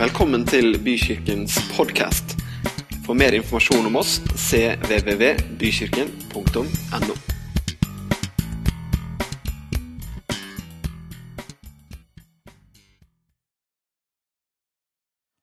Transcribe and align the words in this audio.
Velkommen 0.00 0.46
til 0.48 0.78
Bykirkens 0.80 1.58
podkast. 1.74 2.32
For 3.04 3.12
mer 3.12 3.36
informasjon 3.36 3.84
om 3.84 4.00
oss 4.00 4.16
cvvvbykirken.no. 4.32 7.12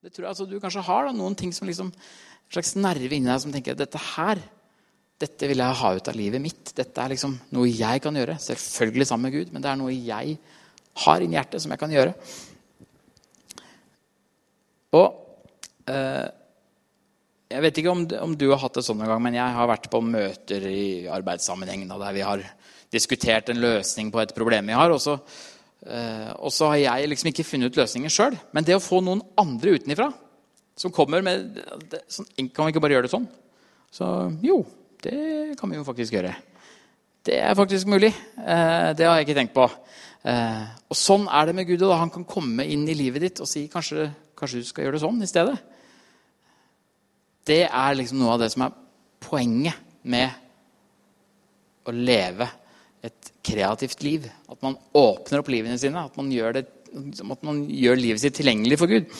Det 0.01 0.09
tror 0.09 0.25
jeg 0.25 0.31
altså 0.31 0.49
du 0.49 0.57
kanskje 0.57 0.81
har 0.89 1.05
da, 1.05 1.13
noen 1.13 1.37
ting 1.37 1.53
som 1.53 1.69
liksom 1.69 1.93
en 1.93 2.49
slags 2.49 2.73
nerve 2.81 3.13
inni 3.13 3.29
deg 3.29 3.37
som 3.45 3.53
tenker 3.53 3.77
at 3.77 3.85
dette 3.85 4.01
her 4.15 4.41
dette 5.21 5.53
vil 5.53 5.61
jeg 5.61 5.81
ha 5.83 5.93
ut 6.01 6.09
av 6.09 6.17
livet 6.17 6.41
mitt. 6.41 6.73
Dette 6.73 6.97
er 7.05 7.13
liksom 7.13 7.37
noe 7.53 7.69
jeg 7.69 8.01
kan 8.01 8.17
gjøre. 8.17 8.41
Selvfølgelig 8.41 9.13
sammen 9.13 9.29
med 9.29 9.37
Gud, 9.37 9.53
men 9.53 9.61
det 9.61 9.69
er 9.69 9.77
noe 9.85 9.93
jeg 9.93 10.41
har 11.05 11.21
inni 11.21 11.37
hjertet 11.37 11.61
som 11.61 11.69
jeg 11.77 11.85
kan 11.85 11.93
gjøre. 11.93 12.17
Og 14.95 15.07
eh, 15.91 16.27
Jeg 17.51 17.63
vet 17.63 17.81
ikke 17.81 17.91
om, 17.91 18.05
om, 18.21 18.35
du 18.35 18.49
har 18.51 18.61
hatt 18.61 18.79
det 18.79 18.85
sånn 18.87 19.01
en 19.03 19.11
gang, 19.11 19.21
men 19.23 19.37
jeg 19.39 19.57
har 19.57 19.69
vært 19.69 19.89
på 19.91 20.01
møter 20.03 20.67
i 20.67 20.87
arbeidssammenheng 21.11 21.85
da, 21.87 21.99
der 22.01 22.15
vi 22.15 22.25
har 22.27 22.43
diskutert 22.91 23.51
en 23.51 23.61
løsning 23.61 24.11
på 24.11 24.21
et 24.23 24.33
problem 24.35 24.67
vi 24.67 24.75
har. 24.75 24.91
Og 24.91 24.99
så, 25.03 25.17
eh, 25.87 26.31
og 26.35 26.51
så 26.55 26.73
har 26.73 26.81
jeg 26.83 27.11
liksom 27.11 27.31
ikke 27.31 27.47
funnet 27.47 27.71
ut 27.71 27.79
løsningen 27.81 28.13
sjøl. 28.13 28.35
Men 28.55 28.67
det 28.67 28.75
å 28.75 28.83
få 28.83 28.99
noen 29.03 29.23
andre 29.39 29.77
utenifra 29.79 30.11
som 30.77 30.93
kommer 30.93 31.23
med 31.25 31.57
det, 31.89 32.03
sånn, 32.11 32.27
Kan 32.53 32.67
vi 32.67 32.75
ikke 32.75 32.83
bare 32.83 32.97
gjøre 32.97 33.07
det 33.07 33.15
sånn? 33.15 33.27
Så 33.91 34.05
jo, 34.43 34.61
det 35.01 35.55
kan 35.59 35.71
vi 35.71 35.79
jo 35.79 35.87
faktisk 35.87 36.13
gjøre. 36.13 36.35
Det 37.27 37.39
er 37.43 37.55
faktisk 37.57 37.89
mulig. 37.89 38.13
Eh, 38.39 38.93
det 38.95 39.07
har 39.07 39.17
jeg 39.17 39.27
ikke 39.27 39.39
tenkt 39.39 39.55
på. 39.55 39.65
Eh, 40.27 40.63
og 40.87 40.97
sånn 40.97 41.27
er 41.27 41.47
det 41.47 41.55
med 41.57 41.67
Gud. 41.67 41.81
og 41.83 41.97
Han 41.97 42.11
kan 42.13 42.27
komme 42.27 42.65
inn 42.65 42.87
i 42.87 42.95
livet 42.95 43.21
ditt 43.21 43.41
og 43.43 43.49
si 43.49 43.67
kanskje, 43.71 44.09
kanskje 44.37 44.61
du 44.61 44.67
skal 44.69 44.85
gjøre 44.85 44.97
det 44.97 45.03
sånn 45.03 45.23
i 45.23 45.29
stedet. 45.29 45.57
Det 47.47 47.63
er 47.65 47.97
liksom 47.97 48.19
noe 48.21 48.35
av 48.35 48.43
det 48.43 48.51
som 48.53 48.65
er 48.65 48.75
poenget 49.23 49.79
med 50.07 50.31
å 51.87 51.93
leve 51.95 52.47
et 53.07 53.31
kreativt 53.45 54.03
liv. 54.03 54.27
At 54.51 54.61
man 54.65 54.77
åpner 54.97 55.41
opp 55.41 55.51
livene 55.51 55.79
sine. 55.79 56.03
At 56.03 56.17
man 56.19 56.31
gjør, 56.33 56.59
det, 56.59 56.65
at 56.93 57.45
man 57.47 57.63
gjør 57.71 57.99
livet 57.99 58.23
sitt 58.23 58.35
tilgjengelig 58.39 58.79
for 58.81 58.91
Gud. 58.91 59.11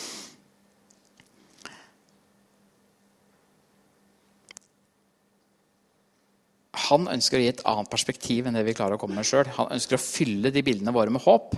Han 6.88 7.08
ønsker 7.10 7.38
å 7.38 7.42
gi 7.42 7.50
et 7.52 7.66
annet 7.68 7.90
perspektiv 7.92 8.46
enn 8.48 8.56
det 8.56 8.64
vi 8.68 8.76
klarer 8.76 8.96
å 8.96 9.00
komme 9.00 9.18
med 9.18 9.28
sjøl. 9.28 9.48
Han 9.58 9.72
ønsker 9.74 9.98
å 9.98 10.02
fylle 10.02 10.52
de 10.54 10.64
bildene 10.64 10.94
våre 10.94 11.12
med 11.12 11.24
håp. 11.24 11.56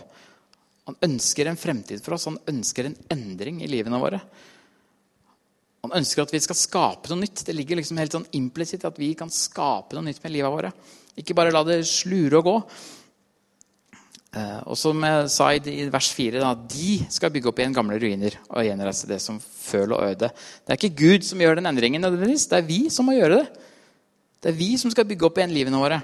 Han 0.89 0.97
ønsker 1.07 1.51
en 1.51 1.61
fremtid 1.61 2.01
for 2.05 2.17
oss. 2.17 2.29
Han 2.31 2.41
ønsker 2.51 2.89
en 2.89 2.97
endring 3.13 3.61
i 3.65 3.71
livene 3.71 4.01
våre. 4.01 4.21
Han 5.85 5.97
ønsker 5.97 6.25
at 6.25 6.33
vi 6.35 6.41
skal 6.45 6.59
skape 6.59 7.11
noe 7.11 7.23
nytt. 7.23 7.45
Det 7.47 7.57
ligger 7.57 7.81
liksom 7.81 8.01
helt 8.01 8.17
sånn 8.17 8.29
implisitt 8.37 8.85
at 8.89 8.99
vi 9.01 9.13
kan 9.19 9.33
skape 9.33 9.97
noe 9.97 10.09
nytt 10.09 10.23
med 10.25 10.35
livet 10.35 10.53
våre. 10.53 10.73
Ikke 11.21 11.37
bare 11.37 11.53
la 11.55 11.63
det 11.67 11.83
slure 11.89 12.41
og 12.41 12.49
gå. 12.49 12.57
Eh, 14.31 14.59
og 14.71 14.77
som 14.79 15.01
jeg 15.03 15.31
sa 15.35 15.49
i 15.57 15.87
vers 15.91 16.11
4, 16.15 16.39
da, 16.39 16.53
de 16.55 17.01
skal 17.11 17.33
bygge 17.35 17.51
opp 17.51 17.59
igjen 17.59 17.75
gamle 17.75 17.97
ruiner 17.99 18.37
og 18.47 18.63
gjenreise 18.63 19.09
det 19.11 19.19
som 19.25 19.41
føl 19.43 19.97
og 19.97 20.05
øde. 20.07 20.29
Det 20.31 20.75
er 20.75 20.79
ikke 20.79 21.01
Gud 21.01 21.27
som 21.27 21.41
gjør 21.43 21.59
den 21.59 21.71
endringen, 21.71 22.05
nødvendigvis. 22.05 22.47
Det 22.51 22.61
er 22.61 22.69
vi 22.69 22.85
som 22.95 23.09
må 23.11 23.17
gjøre 23.17 23.41
det. 23.41 23.65
Det 24.41 24.53
er 24.53 24.61
vi 24.61 24.71
som 24.81 24.93
skal 24.93 25.09
bygge 25.09 25.27
opp 25.27 25.41
igjen 25.41 25.57
livene 25.57 25.81
våre. 25.81 25.99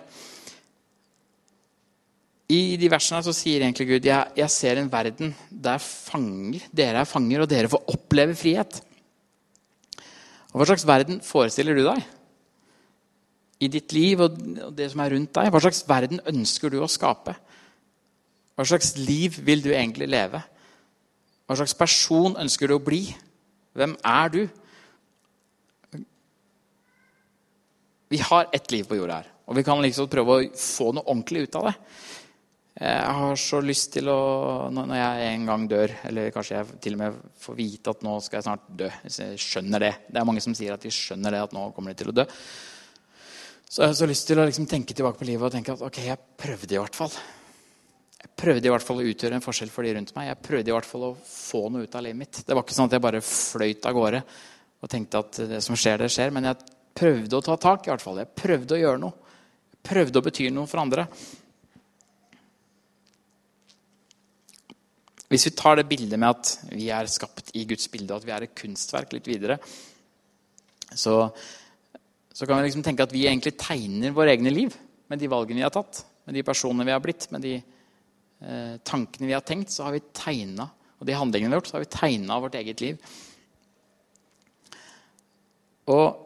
I 2.47 2.77
de 2.79 2.89
versene 2.91 3.25
så 3.27 3.33
sier 3.35 3.65
egentlig 3.65 3.89
Gud 3.89 4.05
jeg, 4.07 4.35
jeg 4.39 4.53
ser 4.55 4.79
en 4.79 4.91
verden 4.91 5.33
der 5.51 5.81
fanger, 5.83 6.69
dere 6.71 7.03
er 7.03 7.09
fanger, 7.09 7.43
og 7.43 7.51
dere 7.51 7.71
får 7.71 7.89
oppleve 7.91 8.37
frihet. 8.39 8.79
Og 10.53 10.61
Hva 10.61 10.69
slags 10.71 10.87
verden 10.87 11.19
forestiller 11.27 11.75
du 11.75 11.83
deg? 11.89 12.05
I 13.67 13.71
ditt 13.73 13.95
liv 13.97 14.21
og 14.23 14.37
det 14.77 14.87
som 14.93 15.03
er 15.03 15.15
rundt 15.17 15.33
deg, 15.35 15.51
hva 15.51 15.63
slags 15.65 15.83
verden 15.89 16.23
ønsker 16.29 16.71
du 16.71 16.79
å 16.85 16.91
skape? 16.91 17.35
Hva 18.57 18.67
slags 18.69 18.95
liv 19.01 19.41
vil 19.45 19.65
du 19.65 19.73
egentlig 19.73 20.07
leve? 20.09 20.39
Hva 21.47 21.57
slags 21.59 21.75
person 21.79 22.39
ønsker 22.39 22.71
du 22.71 22.77
å 22.77 22.83
bli? 22.83 23.03
Hvem 23.77 23.97
er 24.07 24.33
du? 24.33 24.41
Vi 28.07 28.23
har 28.23 28.47
ett 28.55 28.71
liv 28.71 28.87
på 28.87 28.97
jorda 29.01 29.19
her, 29.19 29.33
og 29.51 29.59
vi 29.59 29.67
kan 29.67 29.83
liksom 29.83 30.07
prøve 30.11 30.37
å 30.37 30.47
få 30.55 30.93
noe 30.95 31.09
ordentlig 31.11 31.49
ut 31.49 31.59
av 31.59 31.69
det. 31.69 31.75
Jeg 32.77 33.13
har 33.17 33.39
så 33.41 33.63
lyst 33.65 33.95
til 33.95 34.11
å 34.13 34.69
Når 34.69 34.91
jeg 34.99 35.29
en 35.31 35.45
gang 35.49 35.63
dør, 35.71 35.93
eller 36.11 36.33
kanskje 36.35 36.59
jeg 36.59 36.81
til 36.85 36.97
og 36.99 37.01
med 37.01 37.15
får 37.41 37.57
vite 37.57 37.95
at 37.95 38.03
nå 38.05 38.17
skal 38.21 38.37
jeg 38.37 38.45
snart 38.45 38.67
dø 38.69 38.91
jeg 39.07 39.41
skjønner 39.41 39.81
det. 39.81 39.93
Det 40.11 40.21
er 40.21 40.27
mange 40.29 40.43
som 40.45 40.57
sier 40.57 40.75
at 40.75 40.85
de 40.85 40.93
skjønner 40.93 41.33
det, 41.33 41.41
at 41.47 41.55
nå 41.57 41.71
kommer 41.77 41.95
de 41.95 42.03
til 42.03 42.13
å 42.13 42.17
dø. 42.19 42.27
Så 43.65 43.81
jeg 43.83 43.91
har 43.91 43.97
så 43.99 44.09
lyst 44.11 44.29
til 44.29 44.39
å 44.39 44.45
liksom 44.47 44.69
tenke 44.69 44.95
tilbake 44.95 45.19
på 45.19 45.27
livet 45.29 45.49
og 45.49 45.57
tenke 45.57 45.73
at 45.73 45.87
ok, 45.89 46.03
jeg 46.05 46.21
prøvde 46.39 46.77
i 46.77 46.81
hvert 46.83 46.99
fall. 47.01 47.17
Jeg 48.21 48.31
prøvde 48.45 48.69
i 48.69 48.75
hvert 48.75 48.85
fall 48.85 49.01
å 49.01 49.09
utgjøre 49.09 49.39
en 49.39 49.47
forskjell 49.47 49.73
for 49.73 49.87
de 49.87 49.95
rundt 49.97 50.13
meg. 50.19 50.29
Jeg 50.29 50.43
prøvde 50.45 50.73
i 50.73 50.77
hvert 50.77 50.91
fall 50.91 51.09
å 51.09 51.17
få 51.31 51.65
noe 51.73 51.89
ut 51.89 51.97
av 51.97 52.05
livet 52.05 52.21
mitt. 52.21 52.43
Det 52.45 52.55
var 52.55 52.67
ikke 52.67 52.77
sånn 52.77 52.91
at 52.91 52.99
jeg 52.99 53.05
bare 53.07 53.25
fløyt 53.25 53.89
av 53.89 53.97
gårde 53.97 54.23
og 54.85 54.93
tenkte 54.93 55.25
at 55.25 55.41
det 55.55 55.63
som 55.65 55.79
skjer, 55.79 56.05
det 56.05 56.13
skjer. 56.13 56.35
Men 56.37 56.51
jeg 56.51 56.77
prøvde 56.97 57.41
å 57.41 57.45
ta 57.49 57.57
tak. 57.57 57.89
i 57.89 57.95
hvert 57.95 58.05
fall. 58.05 58.21
Jeg 58.21 58.37
prøvde 58.37 58.77
å 58.77 58.81
gjøre 58.85 59.03
noe. 59.03 59.35
Jeg 59.73 59.83
prøvde 59.89 60.21
å 60.21 60.27
bety 60.29 60.51
noe 60.53 60.69
for 60.71 60.85
andre. 60.85 61.09
Hvis 65.31 65.49
vi 65.49 65.55
tar 65.59 65.79
det 65.79 65.89
bildet 65.91 66.19
med 66.19 66.31
at 66.31 66.51
vi 66.71 66.89
er 66.95 67.09
skapt 67.11 67.51
i 67.59 67.65
Guds 67.69 67.89
bilde, 67.93 68.13
og 68.15 68.21
at 68.21 68.27
vi 68.29 68.35
er 68.35 68.47
et 68.47 68.59
kunstverk 68.59 69.15
litt 69.17 69.27
videre, 69.27 69.59
så, 70.95 71.17
så 72.31 72.47
kan 72.47 72.61
vi 72.61 72.69
liksom 72.69 72.85
tenke 72.87 73.07
at 73.07 73.15
vi 73.15 73.27
egentlig 73.27 73.57
tegner 73.59 74.15
våre 74.15 74.37
egne 74.37 74.53
liv 74.55 74.77
med 75.11 75.19
de 75.23 75.31
valgene 75.31 75.61
vi 75.61 75.67
har 75.67 75.75
tatt, 75.75 76.05
med 76.27 76.39
de 76.39 76.45
personene 76.47 76.87
vi 76.87 76.95
har 76.95 77.03
blitt, 77.03 77.27
med 77.35 77.43
de 77.43 77.57
eh, 77.57 78.77
tankene 78.87 79.31
vi 79.31 79.35
har 79.35 79.47
tenkt, 79.47 79.75
så 79.75 79.89
har 79.89 79.97
vi 79.97 80.05
tegna, 80.15 80.69
og 80.97 81.09
de 81.09 81.19
handlingene 81.19 81.51
vi 81.51 81.59
har 81.59 81.65
gjort, 81.65 81.73
så 81.73 81.79
har 81.79 81.87
vi 81.87 81.95
tegna 81.97 82.39
vårt 82.43 82.61
eget 82.61 82.85
liv. 82.85 83.11
Og 85.91 86.23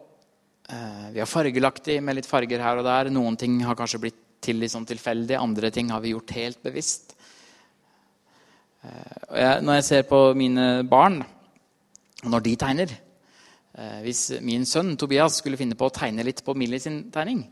Eh, 0.71 1.11
vi 1.13 1.19
har 1.19 1.27
fargelagt 1.27 1.85
dem 1.85 2.05
med 2.07 2.21
litt 2.21 2.29
farger 2.31 2.63
her 2.63 2.79
og 2.79 2.87
der. 2.87 3.11
Noen 3.11 3.37
ting 3.39 3.59
har 3.67 3.79
kanskje 3.79 4.03
blitt 4.05 4.21
til 4.41 4.61
litt 4.63 4.73
sånn 4.73 4.87
tilfeldig, 4.89 5.37
andre 5.37 5.71
ting 5.75 5.91
har 5.93 6.01
vi 6.01 6.15
gjort 6.15 6.33
helt 6.37 6.63
bevisst. 6.65 7.17
Eh, 8.85 9.61
når 9.61 9.79
jeg 9.79 9.87
ser 9.87 10.09
på 10.09 10.21
mine 10.39 10.83
barn, 10.89 11.21
når 12.25 12.45
de 12.45 12.53
tegner 12.61 12.91
eh, 12.93 13.99
Hvis 14.05 14.41
min 14.45 14.67
sønn 14.69 14.97
Tobias 15.01 15.39
skulle 15.41 15.61
finne 15.61 15.77
på 15.79 15.89
å 15.89 15.95
tegne 15.95 16.25
litt 16.27 16.45
på 16.45 16.55
Millie 16.57 16.81
sin 16.81 17.03
tegning, 17.13 17.45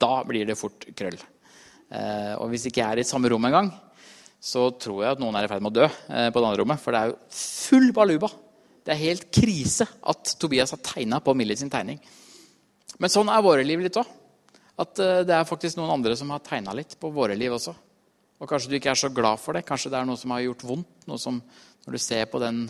da 0.00 0.22
blir 0.26 0.48
det 0.48 0.58
fort 0.58 0.88
krøll. 0.96 1.18
Og 2.40 2.46
hvis 2.48 2.64
ikke 2.66 2.80
jeg 2.80 2.88
er 2.88 3.00
i 3.02 3.04
samme 3.04 3.28
rom 3.28 3.44
engang, 3.44 3.66
så 4.40 4.70
tror 4.80 5.02
jeg 5.04 5.12
at 5.12 5.20
noen 5.20 5.36
er 5.36 5.44
i 5.44 5.50
ferd 5.50 5.60
med 5.62 5.74
å 5.74 5.82
dø 5.82 5.88
på 5.92 6.40
det 6.40 6.46
andre 6.48 6.62
rommet. 6.62 6.80
For 6.80 6.96
det 6.96 7.02
er 7.02 7.10
jo 7.10 7.18
full 7.36 7.90
baluba 7.94 8.30
det 8.82 8.94
er 8.94 9.04
helt 9.04 9.28
krise 9.34 9.86
at 9.86 10.34
Tobias 10.42 10.74
har 10.74 10.82
tegna 10.82 11.20
på 11.22 11.34
Millie 11.38 11.58
sin 11.58 11.70
tegning. 11.70 12.00
Men 12.98 13.12
sånn 13.12 13.30
er 13.30 13.44
våre 13.44 13.64
liv 13.66 13.82
litt 13.82 13.98
òg. 13.98 14.08
At 14.82 14.98
eh, 15.02 15.22
det 15.26 15.36
er 15.36 15.46
faktisk 15.46 15.78
noen 15.78 15.92
andre 15.94 16.16
som 16.18 16.32
har 16.34 16.42
tegna 16.42 16.74
litt 16.74 16.96
på 16.98 17.12
våre 17.14 17.36
liv 17.38 17.54
også. 17.54 17.74
Og 18.42 18.50
kanskje 18.50 18.72
du 18.72 18.78
ikke 18.80 18.90
er 18.90 18.98
så 18.98 19.10
glad 19.14 19.38
for 19.38 19.54
det. 19.54 19.62
Kanskje 19.66 19.92
det 19.92 20.00
er 20.00 20.06
noe 20.08 20.18
som 20.18 20.32
har 20.34 20.42
gjort 20.42 20.64
vondt. 20.66 20.88
Noe 21.06 21.20
som, 21.22 21.38
når 21.86 21.94
du 21.94 22.02
ser 22.02 22.26
på 22.30 22.40
den 22.42 22.64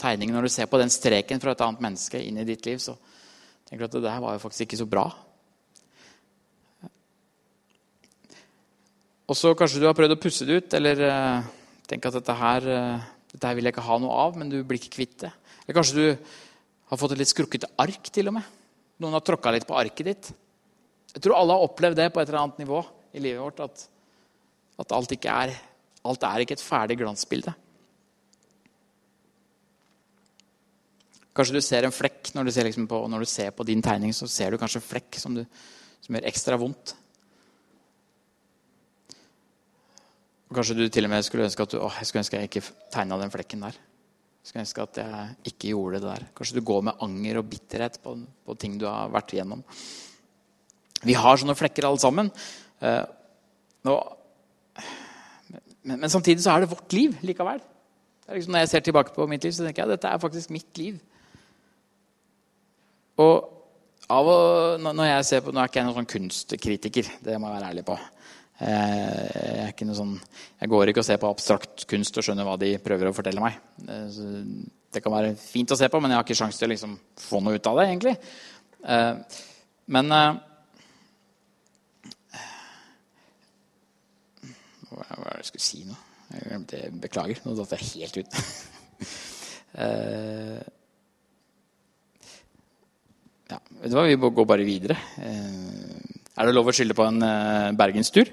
tegningen, 0.00 0.34
når 0.38 0.48
du 0.48 0.52
ser 0.54 0.70
på 0.72 0.80
den 0.80 0.92
streken 0.92 1.42
fra 1.42 1.52
et 1.52 1.64
annet 1.64 1.82
menneske 1.84 2.20
inn 2.20 2.40
i 2.40 2.46
ditt 2.48 2.64
liv, 2.64 2.80
så 2.80 2.96
tenker 3.68 3.84
du 3.84 3.90
at 3.90 3.98
det 3.98 4.06
der 4.06 4.22
var 4.24 4.38
jo 4.38 4.42
faktisk 4.46 4.64
ikke 4.66 4.80
så 4.80 4.88
bra. 4.88 5.04
Og 9.28 9.38
så 9.38 9.52
kanskje 9.56 9.82
du 9.82 9.86
har 9.86 9.96
prøvd 9.96 10.16
å 10.16 10.20
pusse 10.20 10.48
det 10.48 10.58
ut, 10.58 10.74
eller 10.80 11.04
uh, 11.04 11.44
tenke 11.88 12.08
at 12.08 12.18
dette 12.18 12.38
her, 12.40 12.66
uh, 12.72 13.04
dette 13.32 13.48
her 13.48 13.56
vil 13.56 13.68
jeg 13.68 13.76
ikke 13.76 13.86
ha 13.86 14.00
noe 14.02 14.16
av, 14.24 14.40
men 14.40 14.50
du 14.52 14.58
blir 14.64 14.80
ikke 14.80 14.96
kvitt 14.96 15.14
det. 15.26 15.30
Eller 15.62 15.78
kanskje 15.78 16.00
du 16.00 16.32
har 16.90 17.00
fått 17.00 17.14
et 17.14 17.22
litt 17.22 17.30
skrukkete 17.30 17.70
ark. 17.80 18.10
til 18.12 18.32
og 18.32 18.40
med. 18.40 18.48
Noen 19.00 19.16
har 19.16 19.24
tråkka 19.24 19.52
litt 19.54 19.68
på 19.68 19.76
arket 19.76 20.08
ditt. 20.08 20.32
Jeg 21.12 21.22
tror 21.24 21.36
alle 21.36 21.56
har 21.56 21.64
opplevd 21.68 22.00
det 22.00 22.12
på 22.12 22.20
et 22.20 22.28
eller 22.28 22.42
annet 22.42 22.60
nivå 22.64 22.80
i 23.12 23.22
livet 23.24 23.40
vårt. 23.44 23.60
At, 23.64 23.86
at 24.80 24.94
alt, 24.96 25.12
ikke 25.12 25.32
er, 25.32 25.52
alt 26.08 26.24
er 26.26 26.44
ikke 26.44 26.56
et 26.56 26.64
ferdig 26.64 26.96
glansbilde. 27.00 27.52
Kanskje 31.32 31.56
du 31.56 31.64
ser 31.64 31.86
en 31.88 31.94
flekk 31.94 32.34
når 32.36 32.48
du 32.48 32.52
ser, 32.52 32.68
liksom 32.68 32.88
på, 32.88 32.98
når 33.08 33.24
du 33.24 33.28
ser 33.28 33.52
på 33.56 33.64
din 33.64 33.82
tegning. 33.84 34.12
så 34.12 34.28
ser 34.28 34.52
du 34.52 34.60
kanskje 34.60 34.82
en 34.82 34.88
flekk 34.88 35.20
som, 35.20 35.36
du, 35.36 35.46
som 36.04 36.16
gjør 36.16 36.28
ekstra 36.28 36.58
vondt. 36.60 36.94
Og 40.50 40.58
kanskje 40.58 40.76
du 40.76 40.84
til 40.92 41.08
og 41.08 41.14
med 41.14 41.24
skulle 41.24 41.48
ønske 41.48 41.64
at 41.64 41.72
du, 41.72 41.78
å, 41.80 41.88
jeg 41.96 42.08
skulle 42.08 42.26
ønske 42.26 42.40
jeg 42.40 42.50
ikke 42.50 42.66
tegna 42.92 43.16
den 43.22 43.32
flekken 43.32 43.64
der. 43.64 43.78
Jeg 44.42 44.50
Skulle 44.50 44.64
ønske 44.66 44.84
at 44.84 44.98
jeg 45.00 45.52
ikke 45.52 45.70
gjorde 45.70 46.00
det 46.02 46.10
der. 46.10 46.26
Kanskje 46.36 46.58
du 46.58 46.66
går 46.68 46.82
med 46.88 47.04
anger 47.06 47.38
og 47.40 47.48
bitterhet 47.48 47.96
på, 48.02 48.16
på 48.20 48.56
ting 48.60 48.74
du 48.76 48.84
har 48.90 49.12
vært 49.14 49.32
igjennom. 49.32 49.62
Vi 51.02 51.14
har 51.16 51.40
sånne 51.40 51.56
flekker 51.56 51.86
alle 51.88 52.02
sammen. 52.02 52.28
Eh, 52.84 53.04
og, 53.88 54.18
men, 55.82 55.98
men, 55.98 56.10
samtidig 56.10 56.44
så 56.44 56.54
er 56.54 56.62
det 56.62 56.70
vårt 56.70 56.92
liv 56.94 57.16
likevel. 57.26 57.62
Liksom, 58.32 58.52
når 58.54 58.62
jeg 58.62 58.70
ser 58.72 58.84
tilbake 58.86 59.14
på 59.14 59.26
mitt 59.26 59.44
liv, 59.44 59.52
så 59.52 59.66
tenker 59.66 59.82
jeg 59.82 59.90
at 59.90 59.96
dette 59.96 60.12
er 60.12 60.22
faktisk 60.22 60.52
mitt 60.54 60.78
liv. 60.78 61.00
Og 63.20 63.48
av 64.12 64.28
og, 64.28 64.82
når 64.82 65.08
jeg 65.08 65.28
ser 65.28 65.44
på, 65.44 65.52
Nå 65.52 65.62
er 65.62 65.70
ikke 65.70 65.80
jeg 65.80 65.88
noen 65.88 66.00
sånn 66.00 66.12
kunstkritiker, 66.14 67.10
det 67.24 67.38
må 67.40 67.48
jeg 67.48 67.56
være 67.56 67.70
ærlig 67.72 67.84
på. 67.86 67.96
Eh, 68.62 69.72
jeg, 69.72 69.88
sånn, 69.96 70.14
jeg 70.60 70.70
går 70.70 70.92
ikke 70.92 71.02
og 71.02 71.06
ser 71.08 71.18
på 71.22 71.30
abstrakt 71.32 71.86
kunst 71.90 72.18
og 72.18 72.26
skjønner 72.26 72.46
hva 72.46 72.58
de 72.60 72.76
prøver 72.82 73.10
å 73.10 73.16
fortelle 73.16 73.42
meg. 73.42 73.58
Eh, 73.88 74.20
det 74.92 75.02
kan 75.02 75.14
være 75.14 75.34
fint 75.40 75.72
å 75.72 75.78
se 75.78 75.88
på, 75.90 76.00
men 76.02 76.12
jeg 76.12 76.20
har 76.20 76.26
ikke 76.26 76.38
sjanse 76.38 76.60
til 76.60 76.68
å 76.68 76.74
liksom 76.74 76.96
få 77.24 77.40
noe 77.42 77.58
ut 77.58 77.70
av 77.70 77.80
det. 77.80 77.88
egentlig. 77.88 78.16
Eh, 78.84 79.40
men 79.96 80.14
Hva 84.92 85.00
var 85.16 85.32
det 85.32 85.38
jeg 85.40 85.48
skulle 85.62 85.86
si 85.86 85.86
noe. 85.86 85.98
Jeg 86.32 86.48
glemte, 86.48 86.76
Beklager, 87.02 87.38
nå 87.44 87.54
datt 87.56 87.74
jeg 87.76 87.88
helt 87.92 88.16
ut. 88.22 88.30
ja, 93.52 93.58
vet 93.82 93.90
du 93.92 93.96
hva, 93.96 94.06
Vi 94.08 94.16
går 94.22 94.46
bare 94.48 94.64
videre. 94.66 94.96
Er 95.22 96.48
det 96.48 96.54
lov 96.56 96.70
å 96.72 96.74
skylde 96.74 96.96
på 96.96 97.04
en 97.04 97.20
bergenstur? 97.76 98.26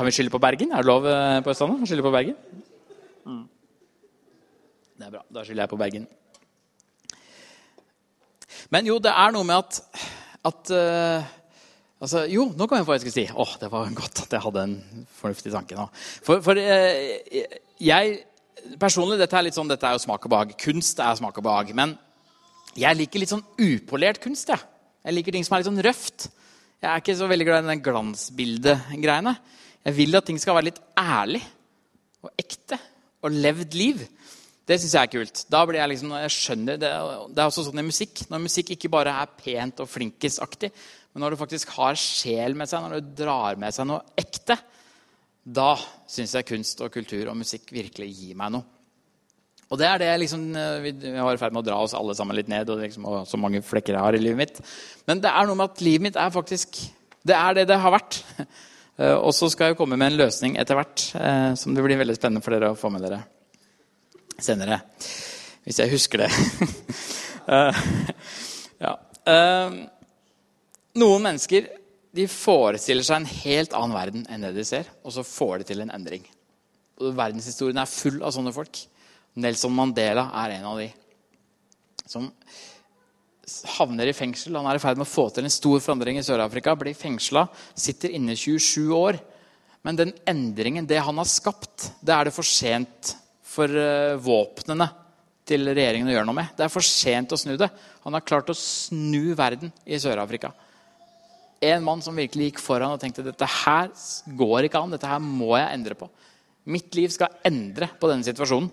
Kan 0.00 0.06
vi 0.06 0.14
skylde 0.16 0.32
på 0.32 0.38
Bergen? 0.40 0.70
Er 0.72 0.80
det 0.80 0.88
lov 0.88 1.04
eh, 1.04 1.42
på 1.44 1.50
Østlandet 1.52 1.82
å 1.84 1.88
skylde 1.90 2.04
på 2.06 2.12
Bergen? 2.14 2.36
Mm. 3.26 3.42
Det 4.96 5.04
er 5.04 5.12
bra. 5.12 5.20
Da 5.28 5.42
skylder 5.44 5.66
jeg 5.66 5.72
på 5.72 5.80
Bergen. 5.80 6.06
Men 8.70 8.88
jo, 8.88 8.96
det 9.02 9.12
er 9.12 9.34
noe 9.34 9.44
med 9.44 9.58
at, 9.58 9.80
at 10.46 10.72
uh, 10.72 11.26
altså, 12.00 12.24
Jo, 12.30 12.48
nå 12.56 12.66
kan 12.66 12.80
jeg 12.80 13.04
skulle 13.04 13.14
si. 13.14 13.28
Åh, 13.30 13.54
Det 13.60 13.70
var 13.72 13.94
godt 13.94 14.24
at 14.24 14.36
jeg 14.36 14.44
hadde 14.46 14.66
en 14.66 15.06
fornuftig 15.20 15.52
tanke 15.52 15.78
nå. 15.78 15.86
For, 16.26 16.42
for 16.44 16.58
eh, 16.58 17.46
jeg 17.80 18.18
personlig, 18.80 19.18
dette 19.20 19.36
er 19.36 19.46
litt 19.46 19.56
sånn, 19.56 19.70
dette 19.70 19.86
er 19.86 19.96
jo 19.96 20.02
smak 20.02 20.26
og 20.26 20.34
behag. 20.34 20.56
Kunst 20.60 21.00
er 21.00 21.16
smak 21.18 21.38
og 21.40 21.46
behag. 21.46 21.72
Men 21.76 21.96
jeg 22.78 22.98
liker 22.98 23.22
litt 23.22 23.32
sånn 23.32 23.46
upolert 23.60 24.20
kunst. 24.22 24.52
Jeg, 24.52 24.66
jeg 25.06 25.16
liker 25.16 25.36
ting 25.36 25.46
som 25.46 25.56
er 25.56 25.62
litt 25.62 25.70
sånn 25.70 25.84
røft. 25.86 26.28
Jeg 26.80 26.88
er 26.90 27.02
ikke 27.02 27.18
så 27.18 27.28
veldig 27.28 27.46
glad 27.48 27.64
i 27.64 27.72
den 27.74 27.82
glansbildegreiene. 27.84 29.34
Jeg 29.84 29.96
vil 29.96 30.16
at 30.16 30.28
ting 30.28 30.38
skal 30.40 30.56
være 30.56 30.70
litt 30.70 30.80
ærlig 31.00 31.42
og 32.24 32.32
ekte 32.40 32.78
og 33.24 33.36
levd 33.36 33.76
liv. 33.76 34.04
Det 34.68 34.78
syns 34.78 34.94
jeg 34.94 35.08
er 35.08 35.12
kult. 35.12 35.42
Da 35.50 35.64
blir 35.66 35.80
jeg 35.80 35.92
liksom, 35.92 36.12
jeg 36.22 36.32
skjønner, 36.32 36.78
det, 36.80 36.90
det, 37.34 37.40
er 37.40 37.48
også 37.48 37.66
sånn 37.66 37.82
i 37.82 37.86
musikk. 37.86 38.22
Når 38.30 38.44
musikk 38.44 38.72
ikke 38.76 38.92
bare 38.92 39.16
er 39.22 39.32
pent 39.40 39.82
og 39.82 39.90
flinkisaktig, 39.90 40.70
men 41.10 41.24
når 41.24 41.34
du 41.34 41.40
faktisk 41.40 41.72
har 41.74 41.98
sjel 41.98 42.54
med 42.58 42.70
seg, 42.70 42.84
når 42.84 43.00
du 43.00 43.14
drar 43.22 43.58
med 43.58 43.74
seg 43.74 43.88
noe 43.90 44.14
ekte, 44.18 44.56
da 45.40 45.72
syns 46.10 46.36
jeg 46.36 46.46
kunst 46.46 46.82
og 46.84 46.92
kultur 46.94 47.32
og 47.32 47.38
musikk 47.40 47.72
virkelig 47.74 48.10
gir 48.14 48.36
meg 48.38 48.54
noe. 48.54 48.66
Og 49.70 49.78
det 49.78 49.86
er 49.86 50.00
det 50.02 50.08
liksom, 50.24 50.48
Vi 50.82 51.12
var 51.14 51.36
i 51.36 51.38
ferd 51.38 51.54
med 51.54 51.62
å 51.62 51.68
dra 51.68 51.76
oss 51.84 51.94
alle 51.94 52.14
sammen 52.18 52.34
litt 52.34 52.48
ned. 52.50 52.70
Og, 52.72 52.80
liksom, 52.82 53.04
og 53.06 53.28
så 53.30 53.38
mange 53.38 53.62
flekker 53.62 53.94
jeg 53.94 54.02
har 54.02 54.16
i 54.18 54.22
livet 54.22 54.40
mitt. 54.40 54.58
Men 55.06 55.22
det 55.22 55.30
er 55.30 55.46
noe 55.46 55.58
med 55.58 55.70
at 55.70 55.84
livet 55.86 56.08
mitt 56.08 56.18
er 56.18 56.32
faktisk 56.34 56.80
Det 57.22 57.36
er 57.36 57.54
det 57.54 57.68
det 57.70 57.78
har 57.82 57.94
vært. 57.94 58.22
Eh, 59.00 59.14
og 59.16 59.30
så 59.32 59.46
skal 59.48 59.70
jeg 59.70 59.76
komme 59.78 59.96
med 59.96 60.10
en 60.10 60.18
løsning 60.18 60.58
etter 60.60 60.76
hvert 60.76 61.02
eh, 61.16 61.54
som 61.56 61.72
det 61.72 61.80
blir 61.80 61.96
veldig 61.96 62.18
spennende 62.18 62.42
for 62.44 62.52
dere 62.52 62.74
å 62.74 62.76
få 62.76 62.90
med 62.92 63.00
dere 63.00 63.22
senere. 64.44 64.76
Hvis 65.64 65.80
jeg 65.80 65.94
husker 65.94 66.26
det. 66.26 66.28
Eh, 67.50 67.78
ja. 68.84 68.90
Noen 71.00 71.24
mennesker 71.24 71.68
de 72.16 72.26
forestiller 72.30 73.06
seg 73.06 73.20
en 73.20 73.30
helt 73.44 73.74
annen 73.76 73.94
verden 73.94 74.24
enn 74.28 74.44
det 74.44 74.54
de 74.56 74.66
ser, 74.66 74.88
og 75.06 75.14
så 75.14 75.24
får 75.26 75.60
de 75.60 75.68
til 75.70 75.84
en 75.84 75.92
endring. 75.94 76.24
Og 77.00 77.14
Verdenshistorien 77.16 77.78
er 77.80 77.90
full 77.90 78.18
av 78.26 78.34
sånne 78.34 78.52
folk. 78.54 78.82
Nelson 79.40 79.72
Mandela 79.72 80.26
er 80.42 80.56
en 80.58 80.66
av 80.72 80.80
de. 80.82 80.88
Som 82.10 82.26
havner 83.78 84.10
i 84.10 84.14
fengsel. 84.14 84.56
Han 84.58 84.68
er 84.68 84.78
i 84.78 84.82
ferd 84.82 84.98
med 84.98 85.06
å 85.06 85.10
få 85.10 85.28
til 85.34 85.46
en 85.46 85.54
stor 85.54 85.80
forandring 85.82 86.18
i 86.20 86.24
Sør-Afrika. 86.26 86.74
Blir 86.78 86.98
fengsla, 86.98 87.46
sitter 87.78 88.12
inne 88.18 88.36
27 88.38 88.90
år. 88.94 89.18
Men 89.86 89.96
den 89.96 90.12
endringen, 90.28 90.86
det 90.86 91.00
han 91.00 91.18
har 91.18 91.28
skapt, 91.28 91.92
det 92.04 92.14
er 92.14 92.28
det 92.28 92.34
for 92.36 92.46
sent 92.46 93.14
for 93.50 93.70
uh, 93.70 94.18
våpnene 94.20 94.90
til 95.48 95.70
regjeringen 95.70 96.10
å 96.10 96.12
gjøre 96.12 96.28
noe 96.28 96.36
med. 96.36 96.50
Det 96.58 96.66
er 96.66 96.72
for 96.72 96.86
sent 96.86 97.32
å 97.32 97.38
snu 97.40 97.56
det. 97.58 97.70
Han 98.04 98.14
har 98.14 98.26
klart 98.26 98.52
å 98.52 98.58
snu 98.58 99.32
verden 99.38 99.72
i 99.88 99.98
Sør-Afrika. 99.98 100.52
En 101.60 101.84
mann 101.84 102.00
som 102.00 102.16
virkelig 102.16 102.52
gikk 102.52 102.62
foran 102.64 102.94
og 102.94 103.00
tenkte 103.02 103.24
dette 103.26 103.48
her 103.64 103.90
går 104.38 104.68
ikke 104.68 104.80
an. 104.80 104.94
Dette 104.94 105.10
her 105.10 105.20
må 105.20 105.52
jeg 105.58 105.74
endre 105.76 105.98
på. 105.98 106.08
Mitt 106.70 106.94
liv 106.96 107.12
skal 107.12 107.34
endre 107.44 107.90
på 108.00 108.08
denne 108.08 108.24
situasjonen 108.24 108.70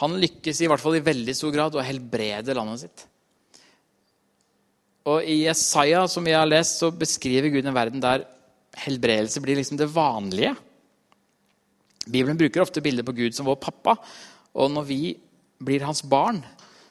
han 0.00 0.16
lykkes 0.20 0.60
i 0.60 0.68
hvert 0.70 0.82
fall 0.82 0.98
i 0.98 1.04
veldig 1.04 1.34
stor 1.36 1.52
grad 1.54 1.76
å 1.76 1.84
helbrede 1.84 2.56
landet 2.56 2.84
sitt. 2.84 3.04
Og 5.06 5.22
I 5.22 5.44
Jesaja 5.44 6.02
som 6.10 6.26
vi 6.26 6.34
har 6.34 6.48
lest, 6.48 6.80
så 6.80 6.90
beskriver 6.90 7.52
Gud 7.54 7.66
en 7.66 7.76
verden 7.76 8.02
der 8.02 8.26
helbredelse 8.82 9.40
blir 9.40 9.56
liksom 9.56 9.78
det 9.80 9.88
vanlige. 9.92 10.52
Bibelen 12.06 12.38
bruker 12.38 12.64
ofte 12.64 12.82
bilder 12.84 13.06
på 13.06 13.14
Gud 13.16 13.36
som 13.36 13.46
vår 13.48 13.60
pappa. 13.62 13.96
Og 14.58 14.68
når 14.74 14.88
vi 14.90 15.00
blir 15.62 15.86
hans 15.86 16.02
barn, 16.04 16.42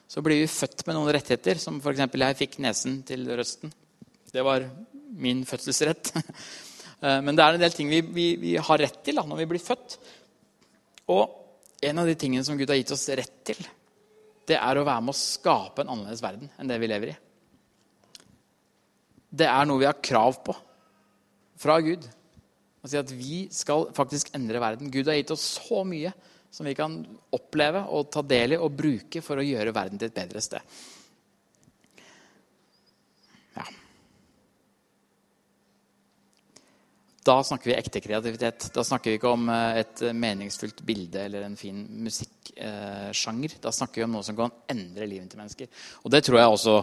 så 0.06 0.22
blir 0.22 0.42
vi 0.42 0.50
født 0.50 0.84
med 0.86 0.96
noen 0.96 1.12
rettigheter. 1.16 1.58
Som 1.62 1.80
f.eks. 1.82 2.04
jeg 2.06 2.38
fikk 2.38 2.60
nesen 2.64 3.00
til 3.06 3.26
røsten. 3.36 3.72
Det 4.32 4.44
var 4.46 4.68
min 5.16 5.44
fødselsrett. 5.48 6.14
Eh, 6.96 7.18
men 7.20 7.36
det 7.36 7.44
er 7.44 7.52
en 7.58 7.60
del 7.60 7.74
ting 7.76 7.90
vi, 7.92 7.98
vi, 8.00 8.22
vi 8.40 8.52
har 8.56 8.78
rett 8.80 9.02
til 9.04 9.18
da, 9.18 9.22
når 9.28 9.42
vi 9.42 9.46
blir 9.50 9.60
født. 9.60 9.98
Og 11.12 11.82
en 11.84 12.00
av 12.00 12.08
de 12.08 12.14
tingene 12.16 12.40
som 12.46 12.56
Gud 12.56 12.70
har 12.72 12.78
gitt 12.78 12.94
oss 12.94 13.04
rett 13.12 13.34
til, 13.44 13.60
det 14.48 14.56
er 14.56 14.80
å 14.80 14.84
være 14.86 15.04
med 15.04 15.12
å 15.12 15.18
skape 15.18 15.84
en 15.84 15.90
annerledes 15.92 16.22
verden 16.24 16.48
enn 16.56 16.70
det 16.70 16.78
vi 16.80 16.88
lever 16.88 17.12
i. 17.12 17.16
Det 19.28 19.44
er 19.44 19.68
noe 19.68 19.82
vi 19.82 19.90
har 19.90 20.00
krav 20.00 20.40
på 20.46 20.56
fra 21.60 21.76
Gud. 21.84 22.08
Å 22.80 22.88
si 22.88 22.96
at 22.96 23.12
vi 23.12 23.42
skal 23.52 23.90
faktisk 23.92 24.32
endre 24.36 24.64
verden. 24.64 24.88
Gud 24.88 25.12
har 25.12 25.20
gitt 25.20 25.36
oss 25.36 25.44
så 25.58 25.84
mye 25.84 26.16
som 26.56 26.64
vi 26.64 26.76
kan 26.76 27.02
oppleve 27.36 27.82
og 27.92 28.08
ta 28.12 28.22
del 28.24 28.56
i 28.56 28.60
og 28.60 28.72
bruke 28.72 29.20
for 29.24 29.36
å 29.36 29.44
gjøre 29.44 29.74
verden 29.76 30.00
til 30.00 30.08
et 30.08 30.16
bedre 30.16 30.40
sted. 30.44 30.76
Da 37.26 37.40
snakker 37.42 37.72
vi 37.72 37.74
ekte 37.74 38.00
kreativitet. 38.00 38.68
Da 38.74 38.84
snakker 38.86 39.10
vi 39.10 39.18
ikke 39.18 39.32
om 39.34 39.48
eh, 39.50 39.80
et 39.82 40.02
meningsfullt 40.14 40.84
bilde 40.86 41.24
eller 41.26 41.42
en 41.42 41.56
fin 41.58 41.80
musikksjanger. 42.06 43.56
Da 43.62 43.72
snakker 43.74 44.00
vi 44.00 44.06
om 44.06 44.14
noe 44.14 44.26
som 44.26 44.38
kan 44.38 44.54
endre 44.70 45.08
livet 45.10 45.32
til 45.32 45.40
mennesker. 45.42 45.70
Og 46.04 46.14
det 46.14 46.22
tror 46.26 46.38
jeg 46.38 46.52
også 46.54 46.76